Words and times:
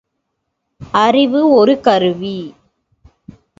அறிவு 0.93 1.41
ஒரு 1.51 1.79
கருவி. 1.79 2.37